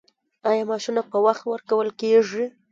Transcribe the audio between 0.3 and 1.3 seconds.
آیا معاشونه په